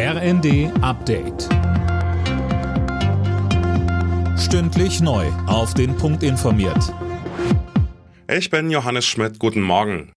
[0.00, 1.48] RND Update.
[4.38, 5.26] Stündlich neu.
[5.48, 6.94] Auf den Punkt informiert.
[8.32, 9.40] Ich bin Johannes Schmidt.
[9.40, 10.12] Guten Morgen.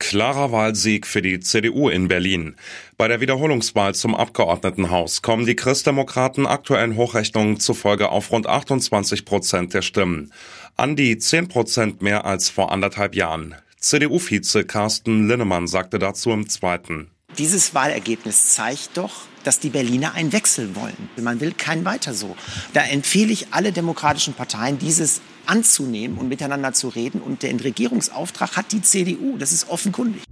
[0.00, 2.56] Klarer Wahlsieg für die CDU in Berlin.
[2.96, 9.74] Bei der Wiederholungswahl zum Abgeordnetenhaus kommen die Christdemokraten aktuellen Hochrechnungen zufolge auf rund 28 Prozent
[9.74, 10.32] der Stimmen.
[10.74, 13.54] An die 10 Prozent mehr als vor anderthalb Jahren.
[13.78, 17.12] CDU-Vize Carsten Linnemann sagte dazu im Zweiten.
[17.38, 19.12] Dieses Wahlergebnis zeigt doch,
[19.44, 21.08] dass die Berliner einen Wechsel wollen.
[21.16, 22.36] Man will kein weiter so.
[22.72, 27.20] Da empfehle ich alle demokratischen Parteien, dieses anzunehmen und miteinander zu reden.
[27.20, 29.38] Und den Regierungsauftrag hat die CDU.
[29.38, 30.22] Das ist offenkundig.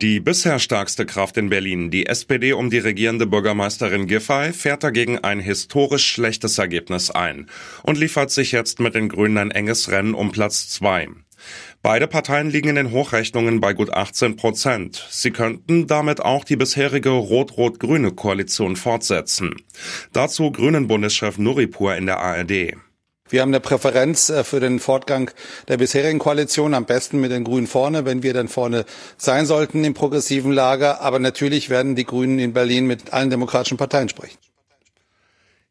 [0.00, 5.18] Die bisher stärkste Kraft in Berlin, die SPD um die regierende Bürgermeisterin Giffey, fährt dagegen
[5.18, 7.50] ein historisch schlechtes Ergebnis ein
[7.82, 11.08] und liefert sich jetzt mit den Grünen ein enges Rennen um Platz zwei.
[11.88, 15.06] Beide Parteien liegen in den Hochrechnungen bei gut 18 Prozent.
[15.08, 19.54] Sie könnten damit auch die bisherige rot-rot-grüne Koalition fortsetzen.
[20.12, 22.74] Dazu Grünen-Bundeschef Nuripur in der ARD.
[23.30, 25.30] Wir haben eine Präferenz äh, für den Fortgang
[25.68, 28.84] der bisherigen Koalition, am besten mit den Grünen vorne, wenn wir dann vorne
[29.16, 31.00] sein sollten im progressiven Lager.
[31.00, 34.36] Aber natürlich werden die Grünen in Berlin mit allen demokratischen Parteien sprechen.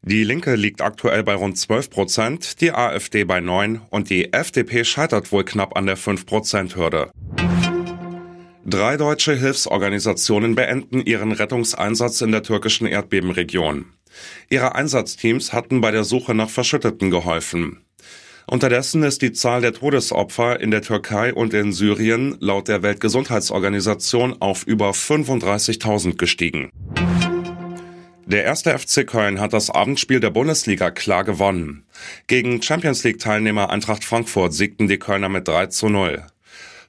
[0.07, 4.85] Die Linke liegt aktuell bei rund 12 Prozent, die AfD bei 9 und die FDP
[4.85, 7.11] scheitert wohl knapp an der 5-Prozent-Hürde.
[8.65, 13.87] Drei deutsche Hilfsorganisationen beenden ihren Rettungseinsatz in der türkischen Erdbebenregion.
[14.49, 17.81] Ihre Einsatzteams hatten bei der Suche nach Verschütteten geholfen.
[18.49, 24.37] Unterdessen ist die Zahl der Todesopfer in der Türkei und in Syrien laut der Weltgesundheitsorganisation
[24.39, 26.71] auf über 35.000 gestiegen.
[28.27, 31.85] Der erste FC Köln hat das Abendspiel der Bundesliga klar gewonnen.
[32.27, 36.25] Gegen Champions League Teilnehmer Eintracht Frankfurt siegten die Kölner mit 3 zu 0.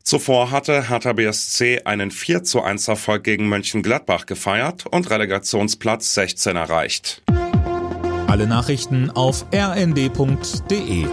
[0.03, 6.57] Zuvor hatte Hertha BSC einen 4 zu 1 Erfolg gegen Mönchengladbach gefeiert und Relegationsplatz 16
[6.57, 7.23] erreicht.
[8.27, 11.07] Alle Nachrichten auf rnd.de